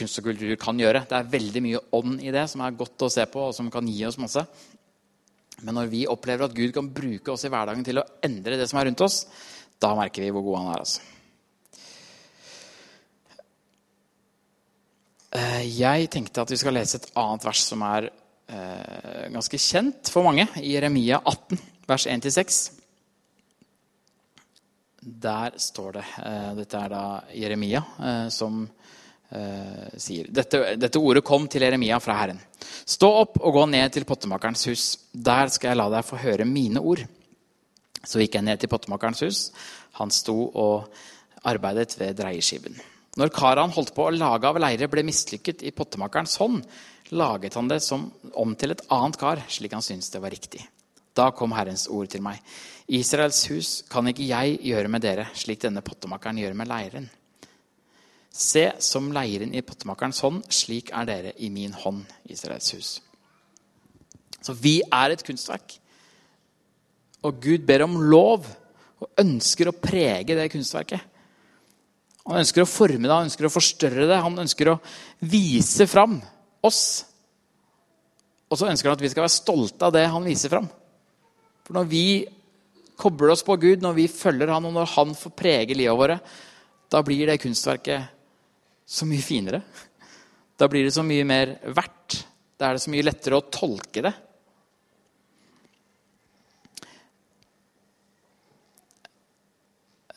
kunst 0.00 0.20
og 0.20 0.26
kultur 0.26 0.56
kan 0.58 0.82
gjøre. 0.82 1.04
Det 1.06 1.18
er 1.18 1.30
veldig 1.36 1.62
mye 1.62 1.82
ånd 2.00 2.18
i 2.24 2.34
det 2.34 2.44
som 2.50 2.64
er 2.66 2.76
godt 2.78 3.06
å 3.06 3.12
se 3.14 3.26
på, 3.30 3.46
og 3.46 3.54
som 3.54 3.70
kan 3.70 3.86
gi 3.90 4.02
oss 4.08 4.18
masse. 4.22 4.42
Men 5.66 5.76
når 5.76 5.90
vi 5.92 6.06
opplever 6.08 6.46
at 6.46 6.56
Gud 6.56 6.72
kan 6.74 6.90
bruke 6.94 7.32
oss 7.32 7.44
i 7.44 7.52
hverdagen 7.52 7.84
til 7.86 8.00
å 8.00 8.06
endre 8.24 8.58
det 8.60 8.68
som 8.70 8.80
er 8.80 8.88
rundt 8.88 9.04
oss, 9.04 9.22
da 9.80 9.94
merker 9.96 10.24
vi 10.24 10.32
hvor 10.34 10.44
god 10.46 10.60
han 10.60 10.70
er. 10.74 10.84
altså. 10.84 11.08
Eh, 15.30 15.62
jeg 15.78 16.08
tenkte 16.10 16.42
at 16.42 16.50
vi 16.50 16.58
skal 16.58 16.74
lese 16.74 16.98
et 16.98 17.12
annet 17.20 17.44
vers 17.46 17.62
som 17.62 17.84
er 17.86 18.08
eh, 18.10 19.26
ganske 19.30 19.60
kjent 19.62 20.10
for 20.10 20.26
mange, 20.26 20.48
i 20.58 20.74
Jeremia 20.74 21.20
18, 21.22 21.60
vers 21.86 22.06
1-6. 22.10 22.58
Der 25.00 25.54
står 25.62 25.94
det 26.00 26.04
eh, 26.24 26.50
Dette 26.58 26.82
er 26.82 26.92
da 26.92 27.04
Jeremia 27.32 27.84
som 28.34 28.64
sier 29.30 30.26
dette, 30.34 30.58
dette 30.80 30.98
ordet 30.98 31.22
kom 31.26 31.46
til 31.50 31.62
Jeremia 31.62 32.00
fra 32.02 32.16
Herren. 32.18 32.40
Stå 32.60 33.10
opp 33.20 33.38
og 33.38 33.54
gå 33.54 33.66
ned 33.70 33.94
til 33.94 34.06
pottemakerens 34.08 34.66
hus. 34.66 34.84
Der 35.12 35.52
skal 35.52 35.72
jeg 35.72 35.78
la 35.78 35.86
deg 35.92 36.06
få 36.06 36.18
høre 36.18 36.46
mine 36.48 36.82
ord. 36.82 37.04
Så 38.02 38.22
gikk 38.22 38.38
jeg 38.38 38.46
ned 38.48 38.60
til 38.60 38.70
pottemakerens 38.72 39.22
hus. 39.26 39.42
Han 40.00 40.10
sto 40.14 40.36
og 40.48 40.90
arbeidet 41.46 41.94
ved 42.00 42.18
dreieskiven. 42.18 42.80
Når 43.18 43.32
karet 43.34 43.74
holdt 43.74 43.94
på 43.94 44.06
å 44.06 44.14
lage 44.14 44.48
av 44.48 44.58
leire, 44.62 44.88
ble 44.90 45.02
mislykket 45.06 45.64
i 45.66 45.72
pottemakerens 45.74 46.36
hånd, 46.40 46.60
laget 47.10 47.56
han 47.58 47.70
det 47.70 47.80
som, 47.82 48.06
om 48.38 48.54
til 48.54 48.74
et 48.74 48.84
annet 48.94 49.18
kar, 49.18 49.42
slik 49.50 49.74
han 49.74 49.84
syntes 49.84 50.12
det 50.14 50.22
var 50.22 50.30
riktig. 50.34 50.62
Da 51.18 51.32
kom 51.34 51.52
Herrens 51.56 51.88
ord 51.90 52.06
til 52.10 52.22
meg. 52.22 52.38
Israels 52.86 53.42
hus 53.50 53.70
kan 53.90 54.06
ikke 54.08 54.28
jeg 54.28 54.60
gjøre 54.70 54.90
med 54.92 55.02
dere, 55.02 55.26
slik 55.34 55.62
denne 55.64 55.82
pottemakeren 55.82 56.38
gjør 56.38 56.54
med 56.58 56.70
leiren. 56.70 57.10
Se, 58.30 58.68
som 58.78 59.10
leiren 59.12 59.52
i 59.54 59.62
pottemakerens 59.66 60.22
hånd, 60.22 60.44
slik 60.54 60.92
er 60.94 61.08
dere 61.08 61.32
i 61.42 61.50
min 61.50 61.74
hånd, 61.74 62.04
Israels 62.30 62.70
hus. 62.76 62.90
Så 64.40 64.54
vi 64.56 64.78
er 64.86 65.12
et 65.12 65.24
kunstverk. 65.26 65.74
Og 67.26 67.40
Gud 67.42 67.66
ber 67.68 67.84
om 67.84 67.98
lov 68.00 68.46
og 69.00 69.20
ønsker 69.20 69.68
å 69.68 69.76
prege 69.76 70.36
det 70.38 70.48
kunstverket. 70.52 71.02
Han 72.28 72.40
ønsker 72.40 72.62
å 72.62 72.68
forme 72.68 73.06
det, 73.08 73.12
han 73.12 73.26
ønsker 73.26 73.48
å 73.48 73.52
forstørre 73.52 74.06
det, 74.06 74.18
han 74.22 74.42
ønsker 74.44 74.70
å 74.70 74.80
vise 75.26 75.86
fram 75.90 76.20
oss. 76.64 76.82
Og 78.50 78.60
så 78.60 78.68
ønsker 78.70 78.90
han 78.90 78.98
at 78.98 79.02
vi 79.02 79.10
skal 79.10 79.24
være 79.24 79.34
stolte 79.34 79.88
av 79.88 79.94
det 79.96 80.04
han 80.12 80.26
viser 80.26 80.52
fram. 80.52 80.68
For 81.66 81.76
når 81.76 81.90
vi 81.90 82.04
kobler 83.00 83.32
oss 83.34 83.44
på 83.46 83.56
Gud, 83.60 83.82
når 83.82 83.96
vi 83.96 84.06
følger 84.12 84.52
Han, 84.52 84.68
og 84.68 84.74
når 84.76 84.94
Han 84.94 85.14
får 85.16 85.32
prege 85.36 85.76
livet 85.76 85.96
våre, 85.96 86.18
da 86.90 87.00
blir 87.06 87.30
det 87.30 87.40
kunstverket 87.40 88.19
så 88.90 89.06
mye 89.06 89.22
finere. 89.22 89.62
Da 90.58 90.68
blir 90.68 90.86
det 90.86 90.94
så 90.94 91.04
mye 91.06 91.26
mer 91.28 91.54
verdt. 91.76 92.18
Da 92.58 92.68
er 92.68 92.76
det 92.76 92.82
så 92.84 92.92
mye 92.92 93.06
lettere 93.06 93.38
å 93.38 93.46
tolke 93.48 94.02
det. 94.04 94.12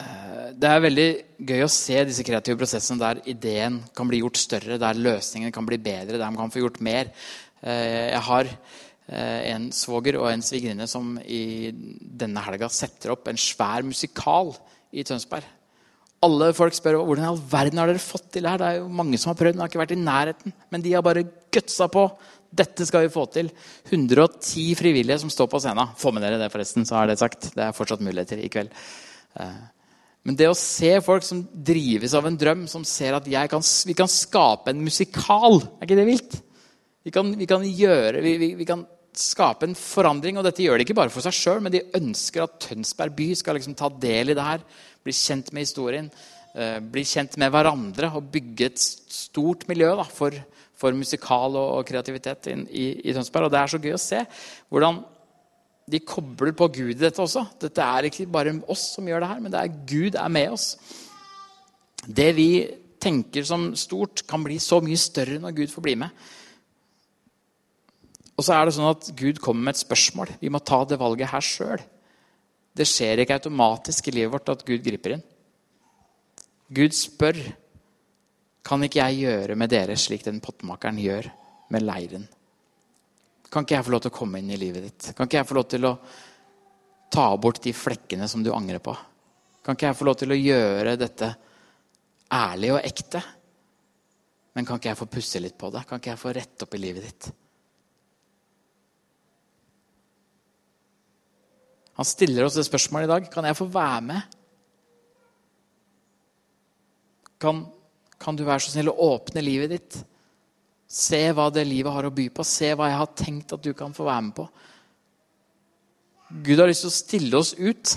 Eh, 0.01 0.50
det 0.58 0.72
er 0.72 0.84
veldig 0.88 1.08
gøy 1.53 1.63
å 1.63 1.72
se 1.72 2.01
disse 2.10 2.25
kreative 2.25 2.60
prosessene 2.60 3.00
der 3.00 3.22
ideen 3.32 3.80
kan 3.96 4.10
bli 4.10 4.24
gjort 4.24 4.42
større, 4.42 4.82
der 4.82 5.00
løsningene 5.00 5.53
kan 5.56 5.70
bli 5.70 5.80
bedre, 5.80 6.18
der 6.18 6.27
man 6.27 6.42
kan 6.42 6.53
få 6.53 6.65
gjort 6.65 6.82
mer. 6.84 7.13
Eh, 7.62 8.10
jeg 8.10 8.24
har 8.27 8.50
eh, 8.50 9.42
en 9.53 9.70
svoger 9.75 10.20
og 10.20 10.32
en 10.34 10.44
svigerinne 10.44 10.89
som 10.89 11.15
i 11.24 11.72
denne 11.72 12.44
helga 12.44 12.72
setter 12.74 13.13
opp 13.13 13.30
en 13.30 13.39
svær 13.39 13.86
musikal 13.88 14.51
i 14.92 15.06
Tønsberg. 15.08 15.46
Alle 16.24 16.51
folk 16.56 16.75
spør 16.77 17.01
hvordan 17.01 17.25
i 17.25 17.32
all 17.32 17.42
verden 17.51 17.82
har 17.82 17.89
dere 17.92 18.01
fått 18.01 18.30
til 18.32 18.46
det 18.46 18.53
her. 18.53 18.62
Det 18.62 18.70
er 18.70 18.80
jo 18.80 18.88
mange 19.01 19.20
som 19.20 19.34
har 19.34 19.39
prøvd, 19.39 19.58
men 19.58 19.65
har 19.65 19.72
ikke 19.72 19.82
vært 19.82 19.96
i 19.96 20.00
nærheten. 20.00 20.56
Men 20.72 20.86
de 20.86 20.96
har 20.96 21.06
bare 21.06 21.25
gutsa 21.53 21.89
på. 21.92 22.08
Dette 22.53 22.86
skal 22.88 23.06
vi 23.06 23.13
få 23.13 23.25
til. 23.34 23.50
110 23.89 24.65
frivillige 24.80 25.20
som 25.24 25.32
står 25.34 25.50
på 25.51 25.62
scenen. 25.63 25.94
Få 26.00 26.13
med 26.13 26.24
dere 26.25 26.39
det, 26.42 26.51
forresten, 26.53 26.88
så 26.88 27.01
er 27.01 27.12
det 27.12 27.20
sagt. 27.22 27.51
Det 27.56 27.65
er 27.65 27.75
fortsatt 27.75 28.03
muligheter 28.06 28.39
i 28.39 28.51
kveld. 28.53 28.72
Men 30.24 30.38
det 30.39 30.48
å 30.48 30.56
se 30.56 30.94
folk 31.03 31.25
som 31.27 31.42
drives 31.51 32.15
av 32.15 32.27
en 32.30 32.39
drøm, 32.39 32.65
som 32.72 32.86
ser 32.88 33.18
at 33.18 33.27
kan, 33.51 33.63
vi 33.89 33.96
kan 33.98 34.12
skape 34.12 34.72
en 34.72 34.84
musikal 34.86 35.60
Er 35.60 35.88
ikke 35.88 36.00
det 36.00 36.08
vilt? 36.08 36.38
Vi 37.03 37.12
kan, 37.12 37.34
vi 37.36 37.48
kan 37.50 37.65
gjøre, 37.68 38.22
vi, 38.24 38.38
vi, 38.39 38.53
vi, 38.56 38.68
kan 38.68 38.86
skape 39.20 39.67
en 39.67 39.75
forandring. 39.77 40.38
Og 40.39 40.46
dette 40.48 40.63
gjør 40.63 40.79
de 40.79 40.88
ikke 40.88 40.98
bare 40.98 41.13
for 41.13 41.25
seg 41.25 41.36
sjøl, 41.38 41.62
men 41.63 41.74
de 41.74 41.84
ønsker 42.00 42.46
at 42.46 42.60
Tønsberg 42.67 43.15
by 43.17 43.29
skal 43.39 43.60
liksom 43.60 43.75
ta 43.77 43.89
del 43.91 44.34
i 44.34 44.38
det 44.38 44.48
her. 44.48 44.63
Bli 45.03 45.15
kjent 45.17 45.51
med 45.53 45.65
historien, 45.65 46.10
eh, 46.55 46.79
bli 46.79 47.05
kjent 47.08 47.38
med 47.41 47.53
hverandre 47.53 48.12
og 48.17 48.29
bygge 48.34 48.70
et 48.70 48.82
stort 48.82 49.67
miljø 49.70 49.93
da, 50.00 50.03
for, 50.03 50.36
for, 50.75 50.96
musikal 50.98 51.58
og, 51.60 51.82
kreativitet 51.88 52.51
i, 52.51 52.60
i, 52.70 52.86
i 53.10 53.15
Tønsberg. 53.15 53.50
Og 53.50 53.55
det 53.55 53.62
er 53.62 53.74
så 53.74 53.82
gøy 53.84 53.98
å 53.98 54.01
se 54.01 54.24
hvordan 54.70 55.01
de 55.91 56.00
kobler 56.08 56.53
på 56.55 56.70
Gud 56.72 56.93
i 56.96 57.01
dette 57.01 57.20
også. 57.20 57.43
Dette 57.60 57.84
er 57.84 58.08
ikke 58.08 58.29
bare 58.32 58.55
oss 58.72 58.93
som 58.96 59.08
gjør 59.08 59.24
det 59.24 59.34
her, 59.34 59.41
men 59.43 59.51
det 59.51 59.60
er 59.60 59.82
Gud 59.89 60.15
er 60.15 60.32
med 60.32 60.55
oss. 60.55 60.77
Det 62.08 62.32
vi 62.38 62.50
tenker 63.03 63.43
som 63.43 63.74
stort, 63.75 64.24
kan 64.27 64.43
bli 64.46 64.60
så 64.63 64.79
mye 64.84 65.00
større 65.00 65.41
når 65.43 65.58
Gud 65.58 65.74
får 65.74 65.86
bli 65.86 65.98
med. 66.00 66.24
Og 68.34 68.46
så 68.46 68.56
er 68.56 68.66
det 68.66 68.75
sånn 68.75 68.90
at 68.90 69.10
Gud 69.18 69.42
kommer 69.44 69.68
med 69.68 69.75
et 69.75 69.84
spørsmål. 69.84 70.32
Vi 70.42 70.50
må 70.54 70.62
ta 70.66 70.82
det 70.90 70.98
valget 71.02 71.30
her 71.30 71.46
sjøl. 71.46 71.84
Det 72.74 72.88
skjer 72.90 73.22
ikke 73.22 73.38
automatisk 73.38 74.10
i 74.10 74.16
livet 74.16 74.34
vårt 74.34 74.50
at 74.50 74.63
Gud 74.66 74.82
griper 74.86 75.18
inn. 75.18 75.25
Gud 76.74 76.96
spør 76.98 77.38
kan 78.66 78.82
ikke 78.86 79.04
jeg 79.04 79.25
gjøre 79.28 79.58
med 79.60 79.70
dere 79.70 79.98
slik 80.00 80.24
den 80.25 80.40
pottemakeren 80.42 80.98
gjør 81.02 81.28
med 81.75 81.86
leiren. 81.86 82.25
Kan 83.54 83.68
ikke 83.68 83.75
jeg 83.75 83.86
få 83.86 83.94
lov 83.94 84.02
til 84.06 84.13
å 84.13 84.16
komme 84.16 84.42
inn 84.42 84.50
i 84.56 84.58
livet 84.58 84.88
ditt? 84.88 85.10
Kan 85.13 85.28
ikke 85.28 85.42
jeg 85.42 85.50
få 85.52 85.58
lov 85.60 85.68
til 85.70 85.86
å 85.86 85.94
ta 87.13 87.28
bort 87.38 87.62
de 87.62 87.75
flekkene 87.75 88.25
som 88.32 88.42
du 88.42 88.50
angrer 88.56 88.82
på? 88.82 88.96
Kan 89.62 89.78
ikke 89.78 89.92
jeg 89.92 90.00
få 90.00 90.08
lov 90.10 90.18
til 90.24 90.34
å 90.34 90.40
gjøre 90.40 90.98
dette 90.98 91.30
ærlig 92.34 92.74
og 92.74 92.82
ekte? 92.82 93.22
Men 94.58 94.66
kan 94.66 94.80
ikke 94.80 94.94
jeg 94.94 95.02
få 95.04 95.12
pusse 95.12 95.44
litt 95.44 95.60
på 95.60 95.70
det? 95.74 95.86
Kan 95.86 96.02
ikke 96.02 96.16
jeg 96.16 96.24
få 96.24 96.34
rette 96.34 96.66
opp 96.66 96.74
i 96.74 96.82
livet 96.82 97.06
ditt? 97.06 97.30
Han 102.04 102.08
stiller 102.10 102.44
oss 102.44 102.58
det 102.60 102.66
spørsmålet 102.68 103.08
i 103.08 103.12
dag. 103.14 103.28
Kan 103.32 103.46
jeg 103.48 103.56
få 103.56 103.70
være 103.72 104.00
med? 104.04 104.34
Kan, 107.40 107.62
kan 108.20 108.36
du 108.36 108.44
være 108.44 108.66
så 108.66 108.74
snill 108.74 108.92
å 108.92 108.98
åpne 109.06 109.40
livet 109.40 109.72
ditt? 109.72 109.96
Se 110.84 111.22
hva 111.32 111.46
det 111.56 111.64
livet 111.64 111.96
har 111.96 112.04
å 112.04 112.12
by 112.12 112.28
på. 112.36 112.44
Se 112.44 112.74
hva 112.76 112.92
jeg 112.92 113.00
har 113.00 113.16
tenkt 113.16 113.56
at 113.56 113.64
du 113.64 113.72
kan 113.72 113.96
få 113.96 114.10
være 114.10 114.28
med 114.28 114.36
på. 114.36 114.50
Gud 116.44 116.60
har 116.60 116.68
lyst 116.68 116.84
til 116.84 116.92
å 116.92 116.98
stille 116.98 117.40
oss 117.40 117.56
ut 117.56 117.96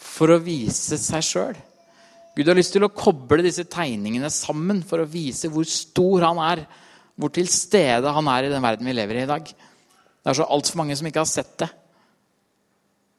for 0.00 0.32
å 0.32 0.40
vise 0.40 0.96
seg 0.96 1.30
sjøl. 1.34 1.62
Gud 2.32 2.48
har 2.48 2.56
lyst 2.56 2.78
til 2.78 2.88
å 2.88 2.94
koble 2.96 3.44
disse 3.44 3.68
tegningene 3.68 4.32
sammen 4.32 4.80
for 4.88 5.04
å 5.04 5.10
vise 5.10 5.52
hvor 5.52 5.68
stor 5.68 6.30
han 6.30 6.46
er. 6.48 6.64
Hvor 7.12 7.28
til 7.28 7.52
stede 7.52 8.08
han 8.08 8.36
er 8.40 8.48
i 8.48 8.56
den 8.56 8.64
verden 8.64 8.88
vi 8.88 8.96
lever 8.96 9.20
i 9.20 9.26
i 9.28 9.34
dag. 9.36 9.44
Det 9.44 10.32
er 10.32 10.40
så 10.40 10.48
altfor 10.48 10.80
mange 10.80 10.96
som 10.96 11.12
ikke 11.12 11.28
har 11.28 11.36
sett 11.36 11.58
det. 11.60 11.76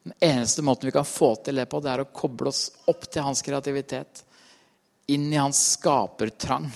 Den 0.08 0.14
eneste 0.24 0.64
måten 0.64 0.88
vi 0.88 0.96
kan 0.96 1.06
få 1.06 1.34
til 1.44 1.60
det 1.60 1.66
på, 1.68 1.82
det 1.84 1.92
er 1.92 2.06
å 2.06 2.12
koble 2.16 2.48
oss 2.48 2.70
opp 2.88 3.10
til 3.12 3.26
hans 3.26 3.42
kreativitet. 3.44 4.22
Inn 5.12 5.26
i 5.34 5.40
hans 5.40 5.60
skapertrang 5.74 6.70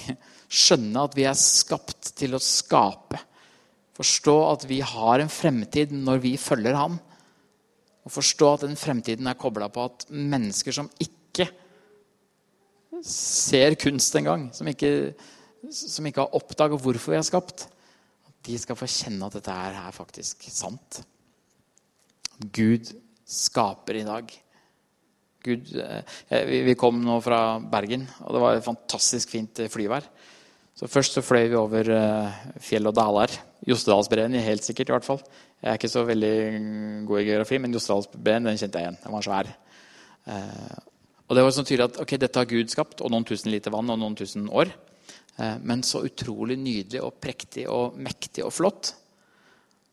skjønne 0.51 1.05
at 1.07 1.15
vi 1.15 1.23
er 1.29 1.37
skapt 1.39 2.09
til 2.19 2.35
å 2.35 2.41
skape. 2.43 3.21
Forstå 3.95 4.35
at 4.49 4.65
vi 4.67 4.81
har 4.83 5.23
en 5.23 5.31
fremtid 5.31 5.93
når 5.95 6.19
vi 6.25 6.33
følger 6.39 6.75
ham. 6.75 6.97
Og 8.03 8.11
forstå 8.11 8.49
at 8.51 8.65
den 8.65 8.75
fremtiden 8.79 9.29
er 9.31 9.39
kobla 9.39 9.69
på 9.71 9.85
at 9.87 10.03
mennesker 10.11 10.75
som 10.75 10.89
ikke 10.99 11.47
ser 13.07 13.77
kunst 13.79 14.17
engang, 14.19 14.49
som 14.51 14.67
ikke, 14.67 15.13
som 15.71 16.09
ikke 16.09 16.25
har 16.25 16.35
oppdaga 16.35 16.75
hvorfor 16.75 17.15
vi 17.15 17.21
er 17.21 17.29
skapt, 17.29 17.69
de 18.43 18.59
skal 18.59 18.75
få 18.75 18.89
kjenne 18.91 19.29
at 19.29 19.39
dette 19.39 19.55
er 19.55 19.95
faktisk 19.95 20.43
sant. 20.51 20.99
Gud 22.51 22.91
skaper 23.31 24.01
i 24.01 24.07
dag. 24.07 24.33
Gud, 25.41 25.71
eh, 25.73 26.49
vi 26.67 26.75
kom 26.77 26.99
nå 27.01 27.17
fra 27.25 27.59
Bergen, 27.59 28.05
og 28.25 28.35
det 28.35 28.41
var 28.43 28.57
et 28.57 28.65
fantastisk 28.67 29.33
fint 29.33 29.63
flyvær. 29.71 30.05
Så 30.77 30.87
Først 30.89 31.17
så 31.17 31.21
fløy 31.21 31.49
vi 31.51 31.57
over 31.59 31.89
fjell 32.63 32.87
og 32.89 32.95
daler. 32.95 33.33
Jostedalsbreen 33.67 34.33
helt 34.41 34.63
sikkert. 34.65 34.89
i 34.89 34.95
hvert 34.95 35.05
fall. 35.05 35.19
Jeg 35.61 35.69
er 35.69 35.77
ikke 35.77 35.89
så 35.91 36.05
veldig 36.07 37.05
god 37.05 37.19
i 37.19 37.25
geografi, 37.27 37.57
men 37.59 37.73
Jostedalsbreen 37.73 38.47
den 38.47 38.57
kjente 38.57 38.79
jeg 38.79 38.87
igjen. 38.87 38.97
Den 39.03 39.13
var 39.13 39.21
svær. 39.27 39.51
Og 41.27 41.35
det 41.35 41.43
var 41.43 41.53
sånn 41.53 41.67
tydelig 41.67 41.89
at 41.91 41.99
ok, 42.01 42.15
dette 42.17 42.39
har 42.39 42.49
Gud 42.49 42.71
skapt, 42.71 43.03
og 43.03 43.11
noen 43.11 43.27
tusen 43.27 43.51
liter 43.51 43.71
vann 43.75 43.91
og 43.93 43.99
noen 43.99 44.15
tusen 44.17 44.47
år. 44.49 44.71
Men 45.61 45.83
så 45.83 46.01
utrolig 46.07 46.57
nydelig 46.57 47.03
og 47.03 47.19
prektig 47.21 47.67
og 47.69 47.99
mektig 47.99 48.43
og 48.47 48.55
flott. 48.55 48.95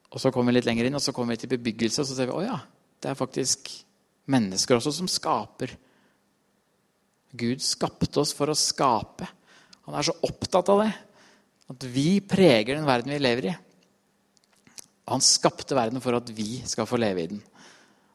Og 0.09 0.23
så 0.23 0.33
kommer 0.33 0.53
vi 0.53 0.61
litt 0.61 0.69
lenger 0.69 0.89
inn, 0.89 0.97
og 0.97 1.05
så 1.05 1.13
kommer 1.13 1.37
vi 1.37 1.43
til 1.43 1.53
bebyggelse, 1.53 2.01
og 2.01 2.09
så 2.09 2.17
ser 2.17 2.31
vi 2.31 2.39
å 2.39 2.47
ja, 2.47 2.57
det 2.99 3.11
er 3.11 3.19
faktisk 3.19 3.71
mennesker 4.29 4.79
også 4.79 4.93
som 4.95 5.09
skaper. 5.11 5.73
Gud 7.39 7.63
skapte 7.63 8.23
oss 8.23 8.33
for 8.37 8.51
å 8.51 8.57
skape. 8.57 9.29
Han 9.89 9.97
er 9.97 10.09
så 10.09 10.17
opptatt 10.27 10.73
av 10.73 10.83
det. 10.85 10.91
At 11.69 11.85
vi 11.93 12.21
preger 12.25 12.77
den 12.77 12.89
verden 12.89 13.13
vi 13.13 13.21
lever 13.21 13.51
i. 13.51 13.57
Han 15.09 15.25
skapte 15.25 15.77
verden 15.77 16.03
for 16.05 16.17
at 16.17 16.29
vi 16.37 16.61
skal 16.69 16.89
få 16.89 17.01
leve 17.01 17.25
i 17.25 17.31
den. 17.31 17.41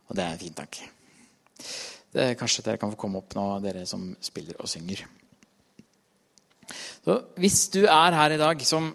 Og 0.09 0.17
det 0.17 0.25
er 0.25 0.35
en 0.35 0.41
fin 0.41 0.57
tanke. 0.57 0.89
Det, 2.13 2.33
kanskje 2.37 2.65
dere 2.65 2.81
kan 2.81 2.91
få 2.93 2.99
komme 2.99 3.21
opp 3.21 3.33
nå, 3.37 3.45
dere 3.63 3.87
som 3.89 4.11
spiller 4.21 4.59
og 4.61 4.69
synger. 4.69 5.05
Så 7.03 7.15
hvis 7.41 7.65
du 7.73 7.81
er 7.83 8.15
her 8.15 8.35
i 8.35 8.41
dag 8.41 8.61
som 8.65 8.91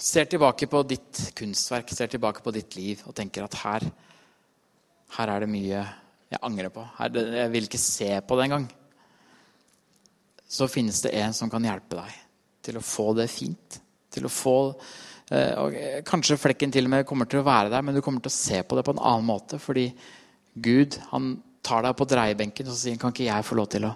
ser 0.00 0.30
tilbake 0.30 0.68
på 0.70 0.82
ditt 0.88 1.24
kunstverk, 1.36 1.90
ser 1.92 2.10
tilbake 2.10 2.42
på 2.44 2.54
ditt 2.54 2.76
liv 2.78 3.02
og 3.06 3.16
tenker 3.18 3.44
at 3.44 3.58
her, 3.64 3.86
her 5.16 5.32
er 5.32 5.44
det 5.44 5.50
mye 5.50 5.80
jeg 6.30 6.44
angrer 6.46 6.70
på. 6.74 6.84
Her, 6.98 7.16
jeg 7.42 7.50
vil 7.54 7.66
ikke 7.66 7.82
se 7.82 8.12
på 8.22 8.38
det 8.38 8.46
engang 8.46 8.68
så 10.50 10.68
finnes 10.68 11.02
det 11.02 11.10
en 11.14 11.34
som 11.34 11.50
kan 11.50 11.62
hjelpe 11.62 11.94
deg 11.94 12.14
til 12.66 12.80
å 12.80 12.82
få 12.82 13.12
det 13.14 13.28
fint. 13.30 13.76
Til 14.10 14.26
å 14.26 14.32
få 14.34 14.54
eh, 15.30 15.54
og 15.54 15.76
Kanskje 16.08 16.40
flekken 16.42 16.72
til 16.74 16.88
og 16.88 16.90
med 16.90 17.06
kommer 17.06 17.28
til 17.30 17.38
å 17.38 17.46
være 17.46 17.70
der, 17.70 17.84
men 17.86 17.94
du 17.94 18.02
kommer 18.02 18.24
til 18.24 18.32
å 18.32 18.34
se 18.34 18.58
på 18.66 18.74
det 18.74 18.82
på 18.86 18.96
en 18.96 19.02
annen 19.12 19.28
måte. 19.28 19.60
Fordi 19.62 19.86
Gud 20.58 20.98
han 21.12 21.36
tar 21.62 21.86
deg 21.86 21.94
på 21.94 22.08
dreiebenken 22.10 22.72
og 22.72 22.78
sier 22.80 22.98
kan 22.98 23.14
ikke 23.14 23.28
jeg 23.28 23.46
få 23.46 23.60
lov 23.60 23.70
til 23.70 23.86
å 23.86 23.94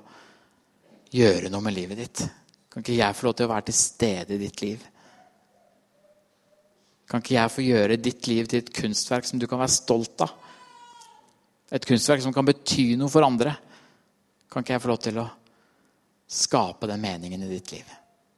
gjøre 1.14 1.50
noe 1.50 1.66
med 1.66 1.74
livet 1.74 2.02
ditt? 2.04 2.22
Kan 2.70 2.86
ikke 2.86 3.00
jeg 3.00 3.18
få 3.18 3.26
lov 3.26 3.34
til 3.40 3.48
å 3.48 3.54
være 3.56 3.68
til 3.72 3.78
stede 3.80 4.36
i 4.36 4.42
ditt 4.44 4.62
liv? 4.62 4.88
Kan 7.10 7.24
ikke 7.24 7.34
jeg 7.34 7.54
få 7.56 7.66
gjøre 7.66 7.98
ditt 7.98 8.30
liv 8.30 8.46
til 8.46 8.62
et 8.62 8.74
kunstverk 8.78 9.26
som 9.26 9.42
du 9.42 9.50
kan 9.50 9.58
være 9.58 9.74
stolt 9.74 10.22
av? 10.22 10.38
Et 11.74 11.86
kunstverk 11.88 12.22
som 12.22 12.34
kan 12.34 12.46
bety 12.46 12.92
noe 12.98 13.10
for 13.10 13.26
andre. 13.26 13.56
Kan 14.50 14.62
ikke 14.62 14.76
jeg 14.76 14.84
få 14.84 14.92
lov 14.92 15.02
til 15.02 15.18
å 15.18 15.26
skape 16.30 16.88
den 16.90 17.02
meningen 17.02 17.42
i 17.44 17.50
ditt 17.50 17.72
liv. 17.74 17.86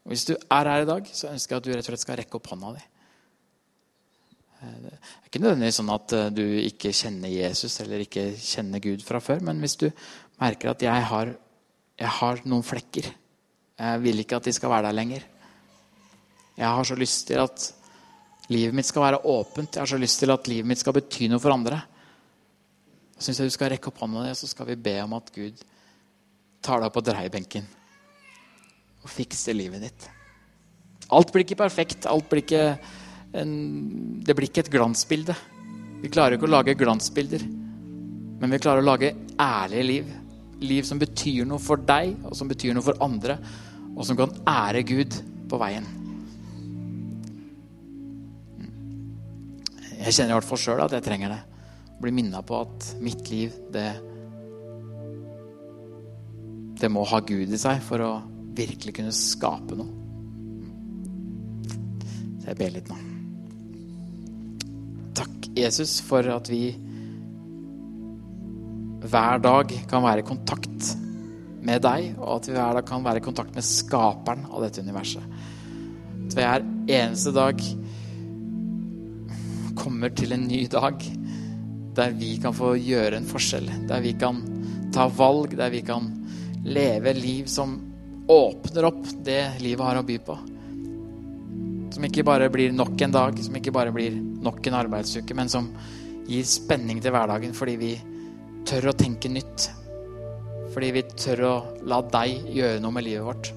Og 0.07 0.13
Hvis 0.15 0.27
du 0.29 0.35
er 0.37 0.71
her 0.71 0.85
i 0.85 0.89
dag, 0.89 1.09
så 1.13 1.33
ønsker 1.33 1.55
jeg 1.55 1.61
at 1.61 1.67
du 1.67 1.73
rett 1.75 1.85
og 1.85 1.91
slett 1.91 2.05
skal 2.05 2.21
rekke 2.21 2.39
opp 2.39 2.49
hånda 2.53 2.73
di. 2.77 2.85
Eh, 4.63 4.77
det 4.85 4.93
er 4.95 5.29
ikke 5.29 5.43
nødvendigvis 5.43 5.81
sånn 5.83 5.93
at 5.93 6.15
eh, 6.17 6.29
du 6.33 6.45
ikke 6.63 6.95
kjenner 6.97 7.33
Jesus 7.33 7.81
eller 7.85 8.05
ikke 8.05 8.29
kjenner 8.41 8.83
Gud 8.85 9.05
fra 9.05 9.21
før, 9.21 9.43
men 9.49 9.61
hvis 9.61 9.77
du 9.83 9.89
merker 10.41 10.73
at 10.73 10.85
jeg 10.87 11.09
har, 11.11 11.33
jeg 11.97 12.13
har 12.21 12.43
noen 12.45 12.65
flekker 12.67 13.09
Jeg 13.77 14.01
vil 14.01 14.21
ikke 14.23 14.39
at 14.39 14.47
de 14.49 14.53
skal 14.57 14.71
være 14.73 14.89
der 14.89 14.97
lenger. 14.97 15.25
Jeg 16.57 16.69
har 16.79 16.87
så 16.89 16.97
lyst 16.97 17.27
til 17.29 17.43
at 17.43 17.67
livet 18.49 18.73
mitt 18.73 18.89
skal 18.89 19.05
være 19.05 19.19
åpent. 19.29 19.75
Jeg 19.77 19.83
har 19.83 19.91
så 19.91 19.99
lyst 20.01 20.23
til 20.23 20.33
at 20.33 20.49
livet 20.49 20.69
mitt 20.71 20.81
skal 20.81 20.97
bety 20.97 21.29
noe 21.29 21.43
for 21.43 21.53
andre. 21.53 21.83
Da 23.17 23.25
syns 23.25 23.41
jeg 23.41 23.49
du 23.49 23.55
skal 23.55 23.73
rekke 23.73 23.89
opp 23.89 24.03
hånda 24.03 24.27
di, 24.27 24.35
og 24.35 24.39
så 24.39 24.51
skal 24.51 24.69
vi 24.69 24.77
be 24.89 24.99
om 25.01 25.17
at 25.17 25.33
Gud 25.33 25.63
tar 26.65 26.83
deg 26.83 26.91
opp 26.91 26.99
på 26.99 27.05
dreiebenken 27.07 27.67
og 29.07 29.13
fikser 29.13 29.55
livet 29.57 29.87
ditt. 29.87 30.07
Alt 31.15 31.31
blir 31.33 31.47
ikke 31.47 31.61
perfekt. 31.61 32.09
Alt 32.11 32.27
blir 32.29 32.43
ikke 32.43 32.63
en, 33.39 33.53
det 34.27 34.35
blir 34.35 34.51
ikke 34.51 34.65
et 34.65 34.73
glansbilde. 34.73 35.37
Vi 36.03 36.11
klarer 36.13 36.37
ikke 36.37 36.49
å 36.49 36.53
lage 36.53 36.77
glansbilder, 36.79 37.45
men 37.47 38.53
vi 38.53 38.61
klarer 38.61 38.83
å 38.83 38.89
lage 38.89 39.15
ærlige 39.41 39.87
liv. 39.87 40.11
Liv 40.67 40.89
som 40.89 41.01
betyr 41.01 41.47
noe 41.49 41.63
for 41.63 41.81
deg, 41.81 42.17
og 42.27 42.37
som 42.37 42.51
betyr 42.51 42.75
noe 42.77 42.85
for 42.85 42.99
andre, 43.05 43.39
og 43.95 44.05
som 44.09 44.19
kan 44.19 44.33
ære 44.51 44.83
Gud 44.89 45.17
på 45.49 45.61
veien. 45.61 45.87
Jeg 49.97 50.13
kjenner 50.13 50.35
i 50.35 50.37
hvert 50.37 50.49
fall 50.49 50.61
sjøl 50.61 50.83
at 50.85 50.95
jeg 50.97 51.05
trenger 51.07 51.33
det. 51.33 51.43
Bli 52.01 52.13
minna 52.13 52.43
på 52.45 52.61
at 52.61 52.91
mitt 53.01 53.31
liv, 53.31 53.55
det 53.73 53.89
Det 56.77 56.91
må 56.93 57.07
ha 57.09 57.23
Gud 57.25 57.49
i 57.49 57.59
seg 57.59 57.81
for 57.81 58.03
å 58.05 58.11
virkelig 58.57 58.99
kunne 58.99 59.13
skape 59.17 59.79
noe. 59.79 59.89
Så 62.43 62.51
jeg 62.51 62.59
ber 62.61 62.75
litt 62.75 62.91
nå. 62.91 62.99
Takk, 65.17 65.49
Jesus, 65.57 65.97
for 66.05 66.29
at 66.35 66.51
vi 66.53 66.77
hver 69.07 69.41
dag 69.41 69.73
kan 69.89 70.05
være 70.05 70.21
i 70.21 70.27
kontakt 70.27 70.93
med 71.67 71.83
deg, 71.83 72.13
og 72.21 72.37
at 72.37 72.49
vi 72.49 72.55
hver 72.57 72.79
dag 72.79 72.87
kan 72.89 73.05
være 73.05 73.23
i 73.23 73.25
kontakt 73.25 73.57
med 73.57 73.67
skaperen 73.67 74.47
av 74.51 74.63
dette 74.65 74.85
universet. 74.85 75.25
At 76.27 76.37
vi 76.37 76.45
hver 76.45 76.67
eneste 77.01 77.33
dag 77.35 77.63
kommer 79.77 80.13
til 80.17 80.37
en 80.37 80.47
ny 80.49 80.65
dag 80.71 81.03
der 81.97 82.13
vi 82.17 82.37
kan 82.43 82.55
få 82.55 82.75
gjøre 82.77 83.19
en 83.19 83.29
forskjell. 83.29 83.69
Der 83.89 84.03
vi 84.05 84.13
kan 84.21 84.43
ta 84.95 85.09
valg, 85.09 85.57
der 85.57 85.73
vi 85.73 85.83
kan 85.87 86.11
leve 86.67 87.15
liv 87.17 87.47
som 87.51 87.79
åpner 88.29 88.89
opp 88.89 89.05
det 89.25 89.61
livet 89.63 89.87
har 89.87 90.01
å 90.01 90.07
by 90.07 90.19
på. 90.27 90.37
Som 91.95 92.07
ikke 92.09 92.27
bare 92.27 92.51
blir 92.53 92.75
nok 92.77 93.01
en 93.07 93.15
dag, 93.15 93.39
som 93.41 93.57
ikke 93.57 93.73
bare 93.73 93.95
blir 93.95 94.17
nok 94.17 94.67
en 94.67 94.79
arbeidsuke, 94.83 95.37
men 95.37 95.49
som 95.49 95.71
gir 96.27 96.47
spenning 96.49 97.01
til 97.01 97.15
hverdagen 97.15 97.55
fordi 97.55 97.77
vi 97.81 97.93
tør 98.67 98.91
å 98.91 98.97
tenke 98.99 99.31
nytt. 99.31 99.69
Fordi 100.75 100.91
vi 100.93 101.05
tør 101.15 101.45
å 101.47 101.55
la 101.89 102.03
deg 102.13 102.51
gjøre 102.53 102.83
noe 102.85 102.93
med 102.93 103.07
livet 103.07 103.25
vårt. 103.25 103.53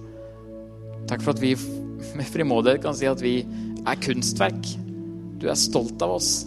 Takk 1.10 1.25
for 1.25 1.34
at 1.34 1.41
vi 1.43 1.55
med 2.19 2.29
frimodighet 2.29 2.86
kan 2.86 2.96
si 2.96 3.10
at 3.10 3.24
vi 3.25 3.41
er 3.79 4.00
kunstverk. 4.05 4.75
Du 5.39 5.50
er 5.50 5.60
stolt 5.60 6.00
av 6.05 6.19
oss. 6.19 6.46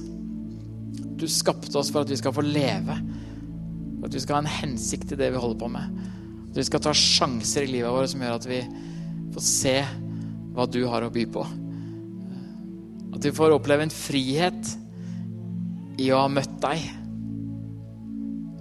Du 1.23 1.29
skapte 1.31 1.79
oss 1.79 1.93
for 1.95 2.03
at 2.03 2.11
vi 2.11 2.19
skal 2.19 2.35
få 2.35 2.43
leve. 2.43 2.97
For 4.01 4.09
at 4.09 4.15
vi 4.17 4.21
skal 4.25 4.41
ha 4.41 4.43
en 4.43 4.55
hensikt 4.57 5.13
i 5.15 5.19
det 5.21 5.29
vi 5.31 5.39
holder 5.39 5.59
på 5.61 5.69
med. 5.71 5.99
At 6.51 6.57
vi 6.59 6.65
skal 6.67 6.83
ta 6.83 6.91
sjanser 6.99 7.63
i 7.63 7.71
livet 7.71 7.95
vårt 7.95 8.11
som 8.11 8.25
gjør 8.25 8.41
at 8.41 8.49
vi 8.51 8.59
får 9.33 9.45
se 9.47 9.77
hva 10.53 10.67
du 10.67 10.81
har 10.91 11.07
å 11.07 11.13
by 11.15 11.23
på. 11.31 11.45
At 13.15 13.29
vi 13.29 13.33
får 13.37 13.55
oppleve 13.55 13.87
en 13.87 13.95
frihet 13.95 14.73
i 16.03 16.09
å 16.11 16.25
ha 16.25 16.33
møtt 16.33 16.57
deg. 16.65 16.89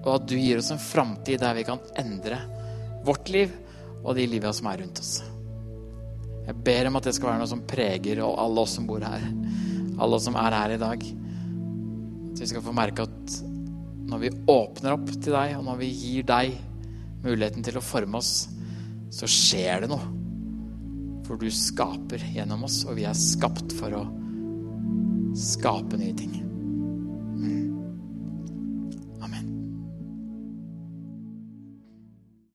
Og 0.04 0.12
at 0.14 0.30
du 0.30 0.36
gir 0.38 0.62
oss 0.62 0.70
en 0.76 0.84
framtid 0.86 1.42
der 1.42 1.58
vi 1.58 1.66
kan 1.66 1.82
endre 1.98 2.38
vårt 3.08 3.34
liv 3.34 3.58
og 4.04 4.14
de 4.20 4.28
livene 4.30 4.54
som 4.54 4.70
er 4.70 4.84
rundt 4.84 5.02
oss. 5.02 5.16
Jeg 6.46 6.62
ber 6.62 6.92
om 6.92 7.02
at 7.02 7.10
det 7.10 7.16
skal 7.18 7.32
være 7.32 7.42
noe 7.42 7.50
som 7.50 7.66
preger 7.66 8.22
alle 8.22 8.68
oss 8.68 8.78
som 8.78 8.86
bor 8.86 9.02
her. 9.02 9.26
Alle 9.98 10.22
oss 10.22 10.30
som 10.30 10.38
er 10.38 10.60
her 10.60 10.78
i 10.78 10.80
dag. 10.86 11.10
At 12.42 12.48
vi 12.48 12.54
skal 12.56 12.64
få 12.66 12.72
merke 12.74 13.04
at 13.06 13.34
når 14.10 14.22
vi 14.24 14.30
åpner 14.50 14.96
opp 14.96 15.12
til 15.14 15.30
deg, 15.30 15.52
og 15.60 15.68
når 15.68 15.76
vi 15.78 15.90
gir 15.94 16.24
deg 16.26 16.56
muligheten 17.22 17.62
til 17.62 17.76
å 17.78 17.84
forme 17.86 18.18
oss, 18.18 18.48
så 19.14 19.30
skjer 19.30 19.84
det 19.84 19.92
noe. 19.92 20.08
For 21.28 21.38
du 21.38 21.46
skaper 21.54 22.26
gjennom 22.34 22.66
oss, 22.66 22.80
og 22.90 22.98
vi 22.98 23.06
er 23.06 23.14
skapt 23.14 23.76
for 23.78 23.94
å 23.94 24.02
skape 25.38 26.02
nye 26.02 26.18
ting. 26.18 26.34